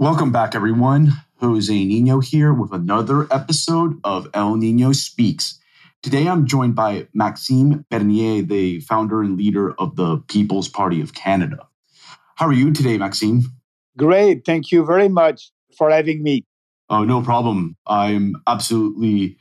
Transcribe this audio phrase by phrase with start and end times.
[0.00, 1.12] Welcome back, everyone.
[1.40, 5.60] Jose Nino here with another episode of El Nino Speaks.
[6.02, 11.12] Today I'm joined by Maxime Bernier, the founder and leader of the People's Party of
[11.12, 11.68] Canada.
[12.36, 13.42] How are you today, Maxime?
[13.98, 14.46] Great.
[14.46, 16.46] Thank you very much for having me.
[16.88, 17.76] Oh, no problem.
[17.86, 19.36] I'm absolutely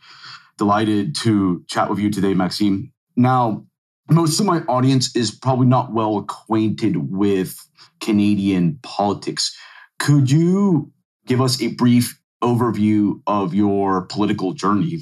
[0.57, 2.91] delighted to chat with you today, Maxime.
[3.15, 3.65] Now,
[4.09, 7.65] most of my audience is probably not well acquainted with
[8.01, 9.55] Canadian politics.
[9.99, 10.91] Could you
[11.27, 14.99] give us a brief overview of your political journey?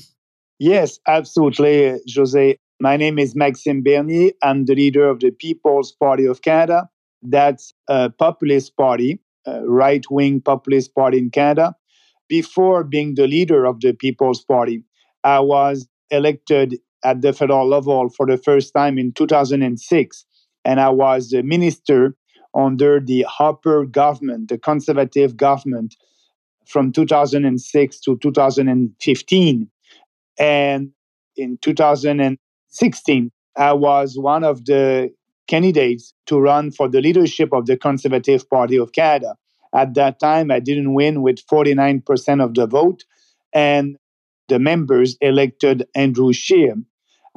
[0.59, 2.57] Yes, absolutely, Jose.
[2.79, 4.31] My name is Maxime Bernier.
[4.41, 6.89] I'm the leader of the People's Party of Canada.
[7.21, 11.75] That's a populist party, a right wing populist party in Canada.
[12.27, 14.83] Before being the leader of the People's Party,
[15.23, 20.25] I was elected at the federal level for the first time in 2006,
[20.65, 22.15] and I was the minister
[22.57, 25.95] under the Harper government, the conservative government,
[26.65, 29.69] from 2006 to 2015.
[30.39, 30.89] And
[31.37, 35.13] in 2016, I was one of the
[35.47, 39.35] candidates to run for the leadership of the Conservative Party of Canada.
[39.73, 43.05] At that time, I didn't win with 49% of the vote,
[43.53, 43.97] and
[44.49, 46.75] the members elected Andrew Scheer.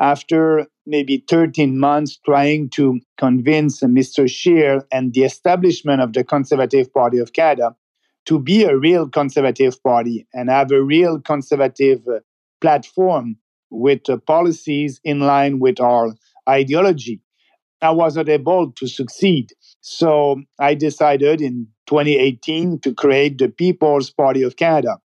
[0.00, 4.28] After maybe 13 months trying to convince Mr.
[4.28, 7.74] Scheer and the establishment of the Conservative Party of Canada
[8.26, 12.20] to be a real conservative party and have a real conservative uh,
[12.60, 13.36] platform
[13.70, 16.14] with policies in line with our
[16.48, 17.20] ideology.
[17.82, 19.52] I wasn't able to succeed.
[19.80, 24.98] So I decided in 2018 to create the People's Party of Canada.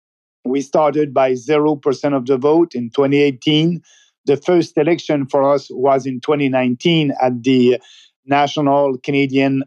[0.44, 3.80] We started by 0% of the vote in 2018.
[4.26, 7.78] The first election for us was in 2019 at the
[8.26, 9.64] National Canadian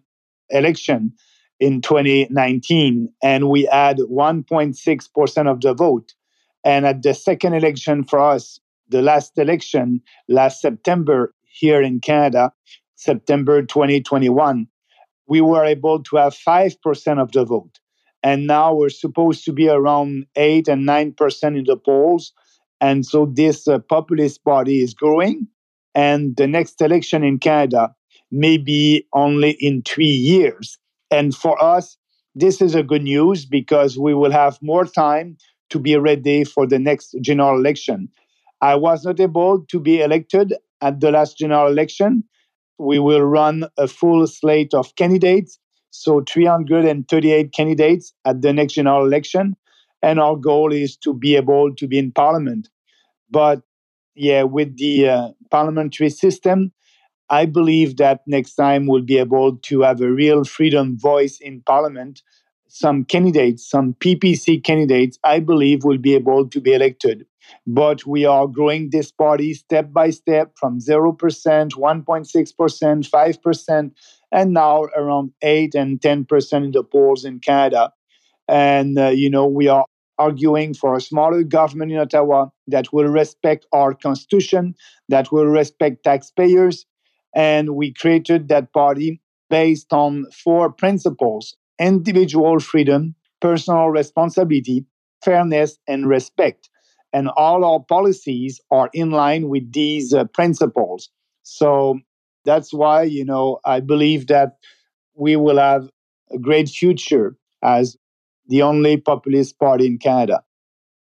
[0.49, 1.14] election
[1.59, 6.14] in 2019, and we had 1.6% of the vote.
[6.64, 12.52] And at the second election for us, the last election last September here in Canada,
[12.95, 14.67] September 2021,
[15.27, 17.80] we were able to have 5% of the vote.
[18.23, 22.33] And now we're supposed to be around 8 and 9% in the polls.
[22.82, 25.48] And so this uh, populist party is growing.
[25.95, 27.93] And the next election in Canada
[28.32, 30.77] may be only in three years.
[31.10, 31.98] And for us,
[32.36, 35.38] this is a good news because we will have more time
[35.70, 38.10] to be ready for the next general election.
[38.61, 42.23] I was not able to be elected at the last general election.
[42.77, 45.59] We will run a full slate of candidates,
[45.89, 49.55] so 338 candidates at the next general election.
[50.02, 52.69] And our goal is to be able to be in parliament.
[53.30, 53.61] But
[54.15, 56.71] yeah, with the uh, parliamentary system,
[57.30, 61.61] I believe that next time we'll be able to have a real freedom voice in
[61.61, 62.21] parliament.
[62.69, 67.25] Some candidates, some PPC candidates, I believe will be able to be elected.
[67.65, 73.91] But we are growing this party step by step from 0%, 1.6%, 5%,
[74.31, 77.91] and now around 8 and 10% in the polls in Canada.
[78.47, 79.85] And, uh, you know, we are
[80.17, 84.75] arguing for a smaller government in Ottawa that will respect our constitution,
[85.09, 86.85] that will respect taxpayers,
[87.35, 94.83] and we created that party based on four principles individual freedom, personal responsibility,
[95.23, 96.69] fairness, and respect.
[97.14, 101.09] And all our policies are in line with these uh, principles.
[101.43, 101.99] So
[102.45, 104.58] that's why, you know, I believe that
[105.15, 105.89] we will have
[106.31, 107.97] a great future as
[108.47, 110.43] the only populist party in Canada.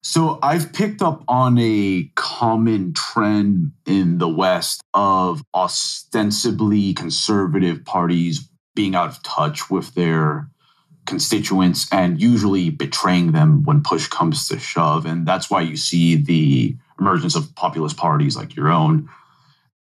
[0.02, 8.48] So I've picked up on a common trend in the West of ostensibly conservative parties
[8.74, 10.48] being out of touch with their
[11.04, 15.04] constituents and usually betraying them when push comes to shove.
[15.04, 19.08] And that's why you see the emergence of populist parties like your own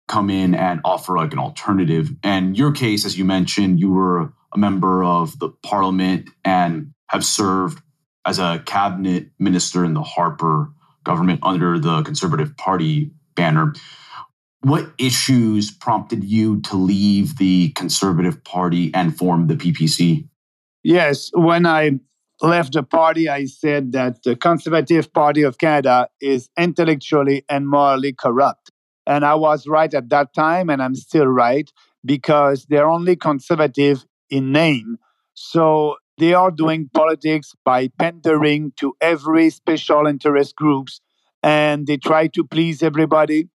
[0.07, 2.11] come in and offer like an alternative.
[2.23, 7.25] And your case, as you mentioned, you were a member of the parliament and have
[7.25, 7.83] served
[8.27, 10.73] as a cabinet minister in the Harper
[11.05, 13.75] government under the Conservative Party banner.
[14.63, 20.27] What issues prompted you to leave the Conservative Party and form the PPC?
[20.83, 22.01] Yes, when I
[22.41, 28.13] left the party, I said that the Conservative Party of Canada is intellectually and morally
[28.13, 28.71] corrupt.
[29.07, 31.71] And I was right at that time, and I'm still right,
[32.05, 34.97] because they're only conservative in name.
[35.35, 41.01] So they are doing politics by pandering to every special interest groups
[41.43, 43.49] and they try to please everybody.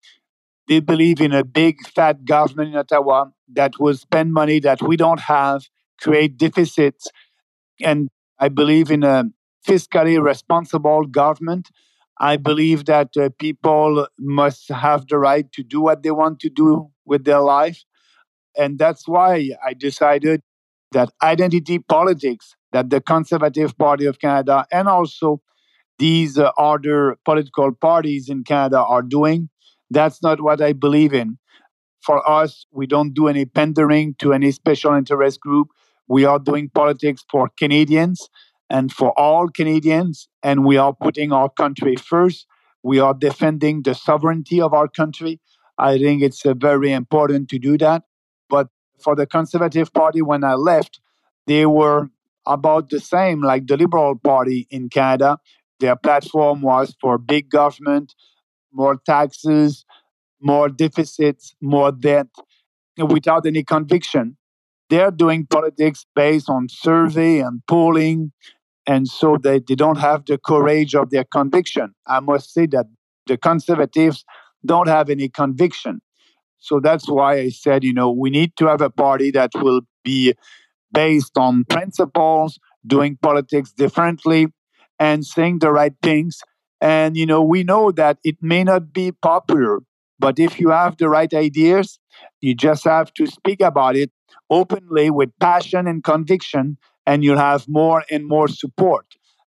[0.67, 4.97] They believe in a big fat government in Ottawa that will spend money that we
[4.97, 5.63] don't have,
[6.01, 7.07] create deficits.
[7.81, 8.09] And
[8.39, 9.25] I believe in a
[9.67, 11.69] fiscally responsible government.
[12.19, 16.49] I believe that uh, people must have the right to do what they want to
[16.49, 17.83] do with their life.
[18.57, 20.41] And that's why I decided
[20.91, 25.41] that identity politics that the Conservative Party of Canada and also
[25.97, 29.49] these uh, other political parties in Canada are doing,
[29.89, 31.37] that's not what I believe in.
[32.01, 35.67] For us, we don't do any pandering to any special interest group.
[36.07, 38.29] We are doing politics for Canadians
[38.69, 42.45] and for all Canadians, and we are putting our country first.
[42.83, 45.39] We are defending the sovereignty of our country.
[45.77, 48.03] I think it's uh, very important to do that.
[49.01, 50.99] For the Conservative Party, when I left,
[51.47, 52.09] they were
[52.45, 55.37] about the same like the Liberal Party in Canada.
[55.79, 58.13] Their platform was for big government,
[58.73, 59.85] more taxes,
[60.41, 62.27] more deficits, more debt,
[62.97, 64.37] without any conviction.
[64.89, 68.31] They're doing politics based on survey and polling,
[68.87, 71.93] and so they, they don't have the courage of their conviction.
[72.07, 72.87] I must say that
[73.27, 74.25] the conservatives
[74.65, 76.01] don't have any conviction.
[76.59, 79.81] So that's why I said, you know, we need to have a party that will
[80.03, 80.33] be
[80.91, 84.47] based on principles, doing politics differently,
[84.99, 86.39] and saying the right things.
[86.81, 89.79] And, you know, we know that it may not be popular,
[90.17, 91.99] but if you have the right ideas,
[92.41, 94.11] you just have to speak about it
[94.49, 99.05] openly with passion and conviction, and you'll have more and more support.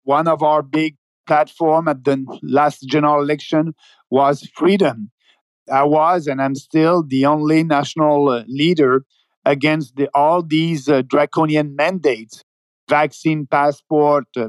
[0.05, 0.97] One of our big
[1.27, 3.75] platform at the last general election
[4.11, 5.11] was freedom.
[5.71, 9.05] I was and I'm still the only national uh, leader
[9.45, 12.43] against the, all these uh, draconian mandates
[12.89, 14.49] vaccine passport, uh,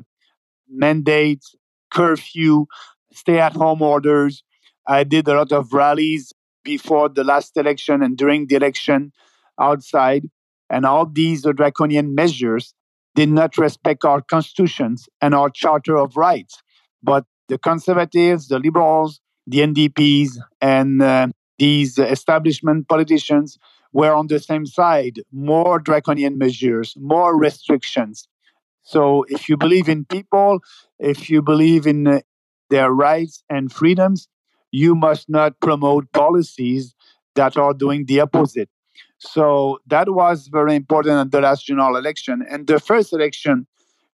[0.70, 1.56] mandates,
[1.92, 2.66] curfew,
[3.14, 4.44] stay at home orders.
[4.88, 6.34] I did a lot of rallies
[6.64, 9.12] before the last election and during the election
[9.60, 10.30] outside.
[10.70, 12.74] And all these draconian measures
[13.14, 16.62] did not respect our constitutions and our Charter of Rights.
[17.04, 21.28] But the conservatives, the liberals, the NDPs, and uh,
[21.58, 23.58] these establishment politicians
[23.94, 28.28] were on the same side more draconian measures, more restrictions.
[28.84, 30.60] So, if you believe in people,
[31.00, 32.20] if you believe in uh,
[32.70, 34.28] their rights and freedoms,
[34.72, 36.94] you must not promote policies
[37.36, 38.70] that are doing the opposite.
[39.18, 42.46] So, that was very important at the last general election.
[42.48, 43.66] And the first election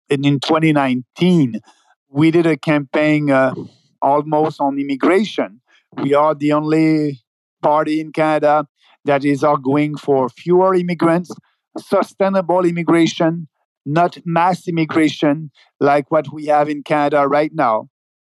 [0.09, 1.61] in, in 2019,
[2.09, 3.53] we did a campaign uh,
[4.01, 5.61] almost on immigration.
[6.01, 7.21] We are the only
[7.61, 8.67] party in Canada
[9.05, 11.31] that is arguing for fewer immigrants,
[11.77, 13.47] sustainable immigration,
[13.85, 17.89] not mass immigration like what we have in Canada right now.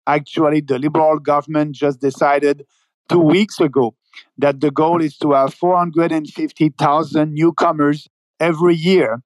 [0.07, 2.65] Actually, the Liberal government just decided
[3.09, 3.95] two weeks ago
[4.37, 8.07] that the goal is to have 450,000 newcomers
[8.39, 9.21] every year.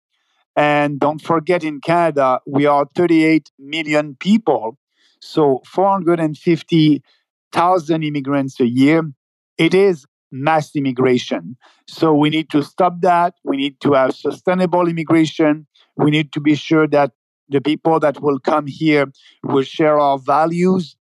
[0.56, 4.78] And don't forget, in Canada, we are 38 million people.
[5.20, 9.04] So 450,000 immigrants a year.
[9.58, 11.58] It is mass immigration.
[11.88, 13.34] So we need to stop that.
[13.44, 15.68] We need to have sustainable immigration.
[15.98, 17.12] We need to be sure that
[17.50, 19.12] the people that will come here
[19.44, 20.96] will share our values,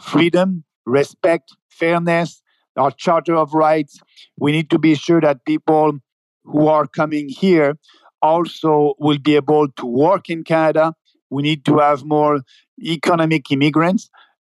[0.00, 2.42] freedom, respect, fairness,
[2.76, 4.00] our Charter of Rights.
[4.36, 5.98] We need to be sure that people
[6.44, 7.78] who are coming here
[8.20, 10.94] also will be able to work in Canada.
[11.30, 12.40] We need to have more
[12.82, 14.10] economic immigrants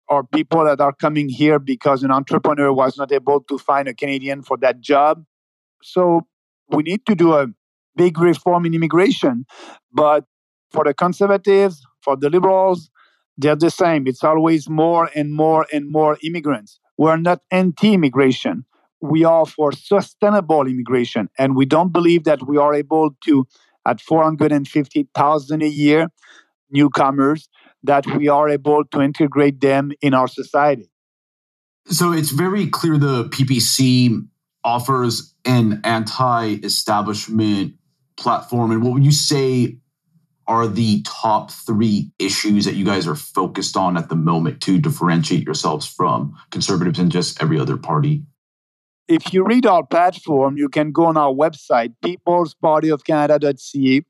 [0.07, 3.93] or people that are coming here because an entrepreneur was not able to find a
[3.93, 5.23] Canadian for that job.
[5.83, 6.27] So
[6.69, 7.47] we need to do a
[7.95, 9.45] big reform in immigration.
[9.93, 10.25] But
[10.71, 12.89] for the conservatives, for the liberals,
[13.37, 14.07] they're the same.
[14.07, 16.79] It's always more and more and more immigrants.
[16.97, 18.65] We're not anti immigration.
[19.01, 21.29] We are for sustainable immigration.
[21.37, 23.47] And we don't believe that we are able to,
[23.85, 26.09] at 450,000 a year,
[26.69, 27.47] newcomers,
[27.83, 30.89] that we are able to integrate them in our society.
[31.87, 34.27] So it's very clear the PPC
[34.63, 37.73] offers an anti establishment
[38.17, 38.71] platform.
[38.71, 39.77] And what would you say
[40.47, 44.79] are the top three issues that you guys are focused on at the moment to
[44.79, 48.23] differentiate yourselves from conservatives and just every other party?
[49.07, 54.01] If you read our platform, you can go on our website, peoplespartyofcanada.ca,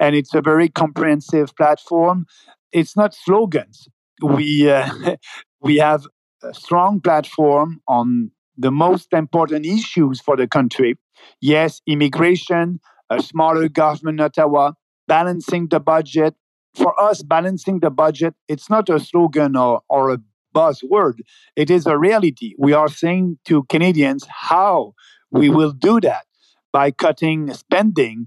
[0.00, 2.26] and it's a very comprehensive platform
[2.74, 3.88] it's not slogans.
[4.22, 5.16] We uh,
[5.62, 6.06] we have
[6.42, 10.98] a strong platform on the most important issues for the country.
[11.40, 14.72] Yes, immigration, a smaller government, Ottawa,
[15.08, 16.34] balancing the budget.
[16.74, 20.18] For us, balancing the budget, it's not a slogan or, or a
[20.54, 21.20] buzzword.
[21.54, 22.54] It is a reality.
[22.58, 24.94] We are saying to Canadians how
[25.30, 26.24] we will do that
[26.72, 28.26] by cutting spending,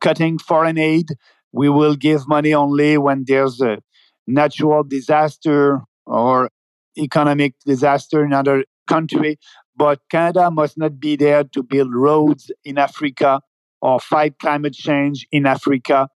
[0.00, 1.08] cutting foreign aid,
[1.54, 3.78] We will give money only when there's a
[4.26, 6.50] natural disaster or
[6.98, 9.38] economic disaster in another country.
[9.76, 13.40] But Canada must not be there to build roads in Africa
[13.80, 16.08] or fight climate change in Africa.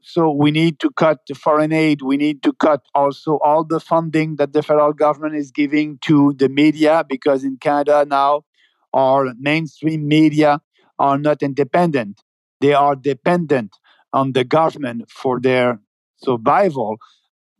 [0.00, 2.00] So we need to cut the foreign aid.
[2.02, 6.34] We need to cut also all the funding that the federal government is giving to
[6.38, 8.44] the media because in Canada now
[8.94, 10.60] our mainstream media
[10.98, 12.22] are not independent.
[12.60, 13.76] They are dependent
[14.12, 15.80] on the government for their
[16.16, 16.96] survival.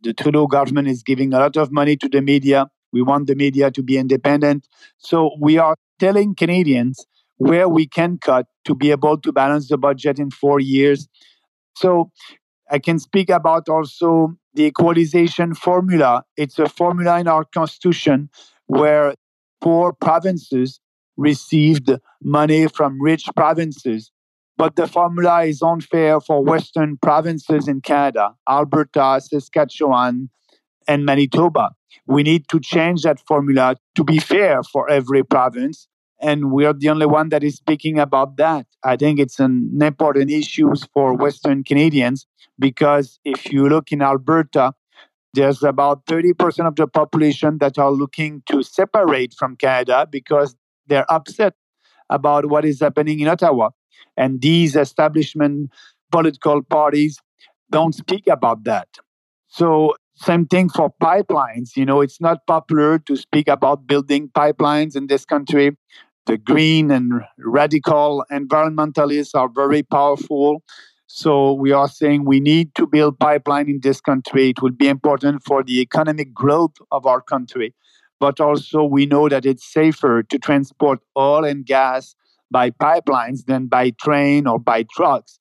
[0.01, 2.67] The Trudeau government is giving a lot of money to the media.
[2.91, 4.67] We want the media to be independent.
[4.97, 7.05] So we are telling Canadians
[7.37, 11.07] where we can cut to be able to balance the budget in four years.
[11.75, 12.11] So
[12.71, 16.23] I can speak about also the equalization formula.
[16.37, 18.29] It's a formula in our constitution
[18.67, 19.15] where
[19.61, 20.79] poor provinces
[21.17, 21.91] received
[22.23, 24.11] money from rich provinces.
[24.59, 30.29] But the formula is unfair for Western provinces in Canada, Alberta, Saskatchewan,
[30.85, 31.69] and Manitoba.
[32.05, 35.87] We need to change that formula to be fair for every province.
[36.19, 38.65] And we're the only one that is speaking about that.
[38.83, 42.27] I think it's an important issue for Western Canadians
[42.59, 44.73] because if you look in Alberta,
[45.33, 51.09] there's about 30% of the population that are looking to separate from Canada because they're
[51.09, 51.53] upset
[52.09, 53.69] about what is happening in Ottawa.
[54.17, 55.71] And these establishment
[56.11, 57.19] political parties
[57.71, 58.87] don't speak about that.
[59.47, 61.77] So, same thing for pipelines.
[61.77, 65.77] You know, it's not popular to speak about building pipelines in this country.
[66.25, 70.61] The green and radical environmentalists are very powerful.
[71.07, 74.49] So we are saying we need to build pipeline in this country.
[74.49, 77.73] It will be important for the economic growth of our country
[78.19, 82.15] but also we know that it's safer to transport oil and gas
[82.51, 85.39] by pipelines than by train or by trucks.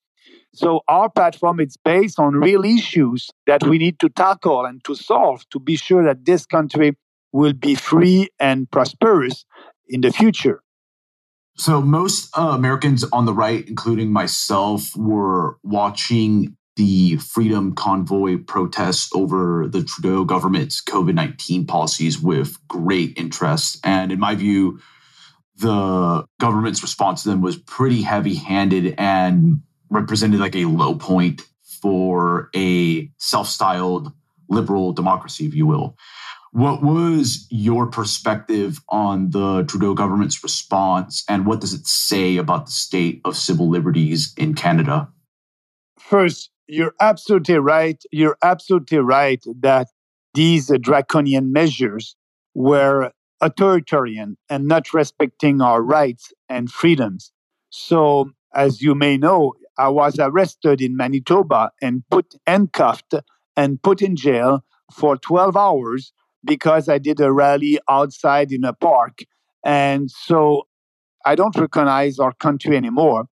[0.54, 4.94] So our platform is based on real issues that we need to tackle and to
[4.94, 6.96] solve to be sure that this country
[7.32, 9.44] will be free and prosperous
[9.88, 10.62] in the future.
[11.56, 19.10] So most uh, Americans on the right, including myself, were watching the Freedom Convoy protests
[19.12, 23.80] over the Trudeau government's COVID 19 policies with great interest.
[23.82, 24.78] And in my view,
[25.56, 31.42] the government's response to them was pretty heavy handed and represented like a low point
[31.82, 34.12] for a self styled
[34.48, 35.96] liberal democracy, if you will.
[36.52, 42.66] What was your perspective on the Trudeau government's response, and what does it say about
[42.66, 45.08] the state of civil liberties in Canada?
[45.98, 48.02] First, you're absolutely right.
[48.12, 49.88] You're absolutely right that
[50.34, 52.14] these draconian measures
[52.54, 53.10] were
[53.40, 57.32] authoritarian and not respecting our rights and freedoms.
[57.70, 63.14] So, as you may know, I was arrested in Manitoba and put handcuffed
[63.56, 66.12] and put in jail for 12 hours
[66.44, 69.20] because I did a rally outside in a park.
[69.64, 70.66] And so
[71.24, 73.26] I don't recognize our country anymore.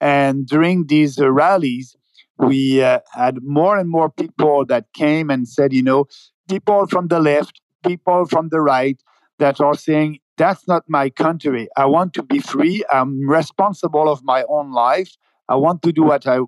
[0.00, 1.96] And during these rallies,
[2.38, 6.06] we uh, had more and more people that came and said, you know,
[6.48, 9.00] people from the left, people from the right
[9.38, 11.68] that are saying, that's not my country.
[11.76, 12.84] I want to be free.
[12.92, 15.16] I'm responsible of my own life.
[15.48, 16.38] I want to do what I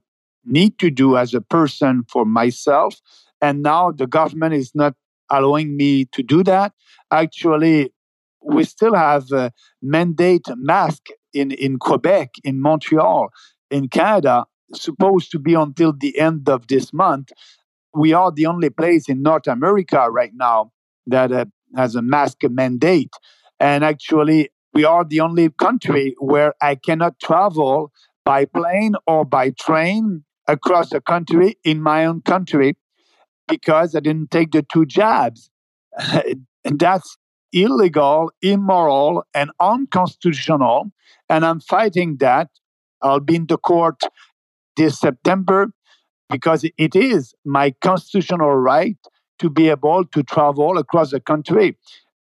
[0.45, 3.01] need to do as a person for myself.
[3.43, 4.95] And now the government is not
[5.29, 6.73] allowing me to do that.
[7.11, 7.93] Actually,
[8.43, 13.29] we still have a mandate mask in, in Quebec, in Montreal,
[13.71, 14.45] in Canada
[14.75, 17.33] supposed to be until the end of this month.
[17.95, 20.73] We are the only place in North America right now
[21.07, 21.47] that uh,
[21.77, 23.13] has a mask mandate.
[23.59, 27.93] And actually, we are the only country where I cannot travel
[28.25, 32.77] by plane or by train across the country in my own country
[33.49, 35.51] because I didn't take the two jabs.
[36.15, 36.47] and
[36.79, 37.19] that's
[37.53, 40.93] illegal, immoral, and unconstitutional.
[41.29, 42.49] And I'm fighting that.
[43.03, 44.01] I'll be in the court
[44.81, 45.69] this September
[46.31, 48.97] because it is my constitutional right
[49.39, 51.77] to be able to travel across the country.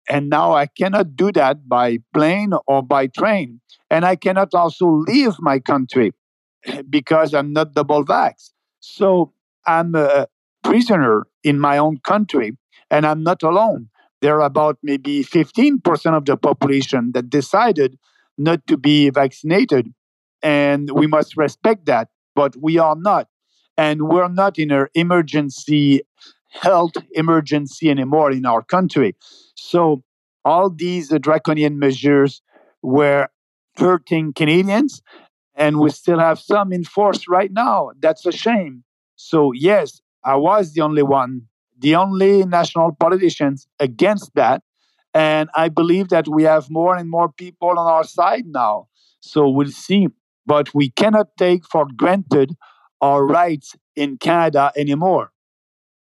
[0.10, 3.62] And now I cannot do that by plane or by train.
[3.92, 6.14] And I cannot also leave my country
[6.90, 8.52] because I'm not double vax.
[8.80, 9.34] So
[9.68, 10.28] I'm a
[10.64, 12.58] prisoner in my own country
[12.90, 13.90] and I'm not alone.
[14.22, 18.00] There are about maybe 15% of the population that decided
[18.38, 19.94] not to be vaccinated.
[20.42, 23.28] And we must respect that but we are not.
[23.78, 26.02] And we're not in an emergency
[26.52, 29.16] health emergency anymore in our country.
[29.56, 30.04] So
[30.44, 32.42] all these uh, draconian measures
[32.82, 33.30] were
[33.78, 35.02] hurting Canadians,
[35.56, 37.92] and we still have some in force right now.
[38.00, 38.84] That's a shame.
[39.16, 41.44] So, yes, I was the only one,
[41.78, 44.64] the only national politicians against that.
[45.14, 48.88] And I believe that we have more and more people on our side now.
[49.20, 50.08] So we'll see.
[50.46, 52.56] But we cannot take for granted
[53.00, 55.32] our rights in Canada anymore.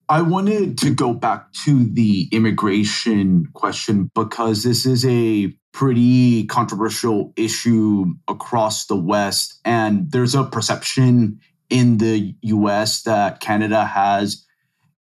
[0.09, 7.33] I wanted to go back to the immigration question because this is a pretty controversial
[7.37, 9.59] issue across the West.
[9.65, 14.45] And there's a perception in the US that Canada has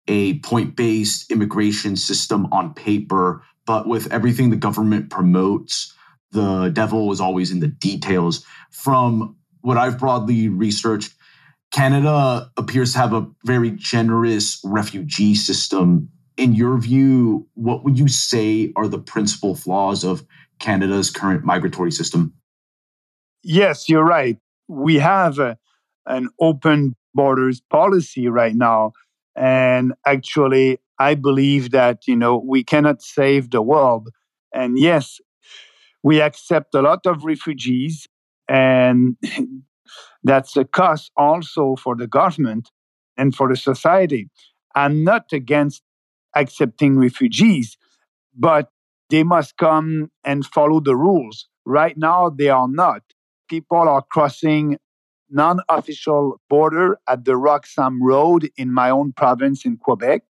[0.08, 3.44] a point based immigration system on paper.
[3.66, 5.94] But with everything the government promotes,
[6.32, 8.46] the devil is always in the details.
[8.72, 11.14] From what I've broadly researched,
[11.72, 16.10] Canada appears to have a very generous refugee system.
[16.38, 20.26] In your view, what would you say are the principal flaws of
[20.60, 22.34] Canada's current migratory system?
[23.44, 24.38] Yes, you're right.
[24.68, 25.58] We have a,
[26.06, 28.94] an open borders policy right now.
[29.36, 34.10] And actually, I believe that, you know, we cannot save the world.
[34.54, 35.20] And yes,
[36.04, 38.08] we accept a lot of refugees
[38.48, 39.18] and
[40.24, 42.70] that's a cost also for the government
[43.18, 44.30] and for the society.
[44.76, 45.84] I'm not against
[46.36, 47.78] accepting refugees,
[48.38, 48.70] but
[49.10, 51.48] they must come and follow the rules.
[51.66, 53.04] Right now, they are not.
[53.50, 54.78] People are crossing
[55.30, 60.24] non-official border at the Roxham Road in my own province in Quebec,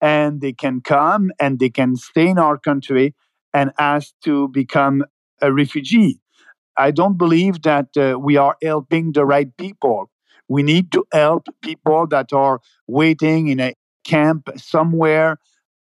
[0.00, 3.14] and they can come and they can stay in our country
[3.54, 5.04] and asked to become
[5.40, 6.20] a refugee.
[6.76, 10.10] I don't believe that uh, we are helping the right people.
[10.48, 15.38] We need to help people that are waiting in a camp somewhere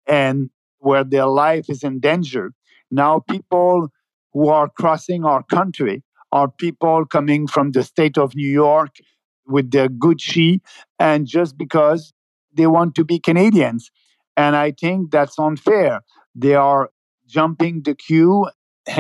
[0.07, 0.49] and
[0.79, 2.51] where their life is in danger.
[2.91, 3.89] Now, people
[4.33, 8.95] who are crossing our country are people coming from the state of New York
[9.45, 10.61] with their Gucci
[10.99, 12.13] and just because
[12.53, 13.91] they want to be Canadians.
[14.38, 16.01] And I think that's unfair.
[16.35, 16.89] They are
[17.29, 18.48] jumping the queue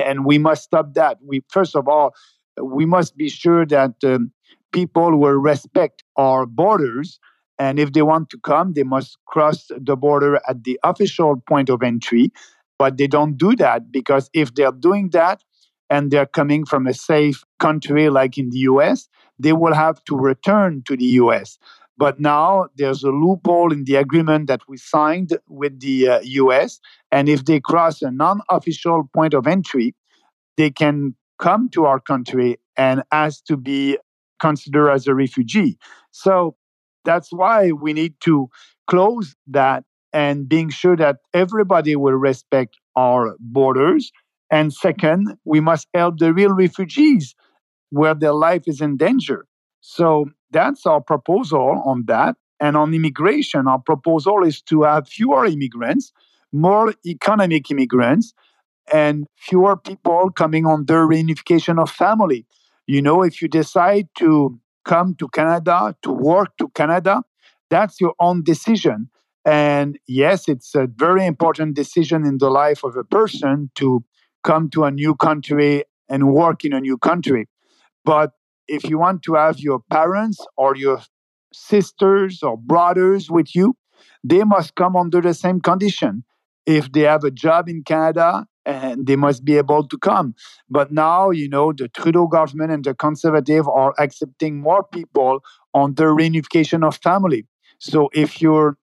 [0.05, 1.17] and we must stop that.
[1.25, 2.13] We first of all,
[2.61, 4.31] we must be sure that um,
[4.71, 7.19] people will respect our borders,
[7.57, 11.69] and if they want to come, they must cross the border at the official point
[11.69, 12.31] of entry.
[12.77, 15.43] But they don't do that because if they're doing that
[15.89, 20.15] and they're coming from a safe country like in the US, they will have to
[20.15, 21.57] return to the US.
[21.99, 26.79] But now there's a loophole in the agreement that we signed with the uh, US.
[27.11, 29.93] And if they cross a non official point of entry,
[30.55, 33.97] they can come to our country and ask to be
[34.41, 35.77] considered as a refugee.
[36.11, 36.55] So
[37.03, 38.47] that's why we need to
[38.87, 39.83] close that
[40.13, 44.09] and being sure that everybody will respect our borders.
[44.49, 47.35] And second, we must help the real refugees
[47.89, 49.45] where their life is in danger.
[49.81, 52.35] So that's our proposal on that.
[52.59, 56.11] And on immigration, our proposal is to have fewer immigrants,
[56.51, 58.33] more economic immigrants,
[58.91, 62.45] and fewer people coming under reunification of family.
[62.87, 67.21] You know, if you decide to come to Canada, to work to Canada,
[67.69, 69.09] that's your own decision.
[69.45, 74.03] And yes, it's a very important decision in the life of a person to
[74.43, 77.47] come to a new country and work in a new country.
[78.03, 78.31] But
[78.69, 81.01] if you want to have your parents or your
[81.53, 83.75] sisters or brothers with you,
[84.23, 86.23] they must come under the same condition.
[86.65, 90.35] If they have a job in Canada, and they must be able to come.
[90.69, 95.39] But now, you know, the Trudeau government and the Conservative are accepting more people
[95.73, 97.47] on the reunification of family.
[97.79, 98.77] So if you're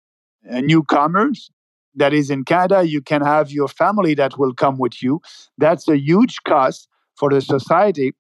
[0.49, 1.51] a newcomers
[1.95, 5.21] that is in Canada, you can have your family that will come with you.
[5.57, 8.13] That's a huge cost for the society.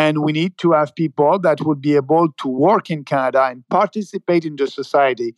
[0.00, 3.62] And we need to have people that would be able to work in Canada and
[3.68, 5.34] participate in the society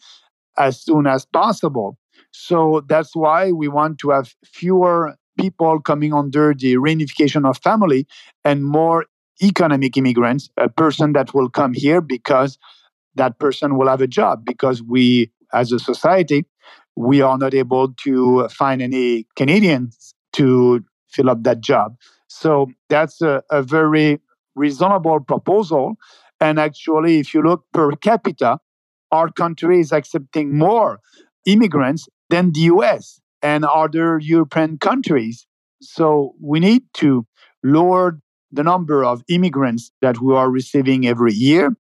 [0.56, 1.98] as soon as possible.
[2.30, 8.06] So that's why we want to have fewer people coming under the reunification of family
[8.44, 9.06] and more
[9.42, 12.56] economic immigrants, a person that will come here because
[13.16, 16.46] that person will have a job because we, as a society,
[16.94, 21.96] we are not able to find any Canadians to fill up that job.
[22.28, 24.20] So that's a, a very
[24.54, 25.94] reasonable proposal.
[26.40, 28.58] And actually, if you look per capita,
[29.10, 31.00] our country is accepting more
[31.46, 35.46] immigrants than the US and other European countries.
[35.80, 37.26] So we need to
[37.62, 41.74] lower the number of immigrants that we are receiving every year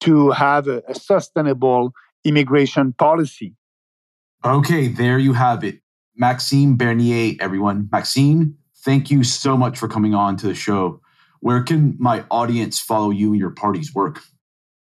[0.00, 1.92] to have a, a sustainable
[2.24, 3.54] immigration policy.
[4.44, 5.80] Okay, there you have it.
[6.16, 7.88] Maxime Bernier, everyone.
[7.90, 11.00] Maxime, thank you so much for coming on to the show.
[11.40, 14.20] Where can my audience follow you and your party's work?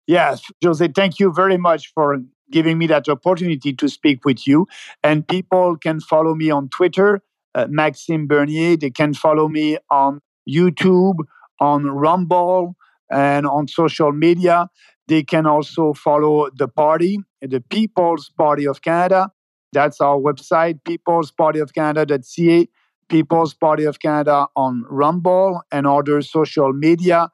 [0.07, 2.17] Yes, Jose, thank you very much for
[2.51, 4.67] giving me that opportunity to speak with you.
[5.03, 7.21] And people can follow me on Twitter,
[7.55, 8.77] uh, Maxime Bernier.
[8.77, 11.17] They can follow me on YouTube,
[11.59, 12.75] on Rumble,
[13.11, 14.69] and on social media.
[15.07, 19.31] They can also follow the party, the People's Party of Canada.
[19.71, 22.69] That's our website, peoplespartyofcanada.ca,
[23.09, 27.29] People's Party of Canada on Rumble and other social media.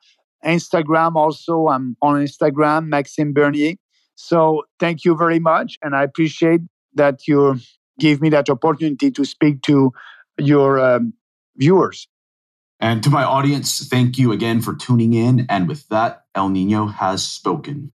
[0.46, 3.76] Instagram also, I'm on Instagram, Maxime Bernier.
[4.16, 5.78] So thank you very much.
[5.82, 6.62] And I appreciate
[6.96, 7.60] that you
[8.00, 9.92] give me that opportunity to speak to
[10.38, 11.14] your um,
[11.58, 12.08] viewers.
[12.80, 15.46] And to my audience, thank you again for tuning in.
[15.50, 17.90] And with that, El Nino has spoken.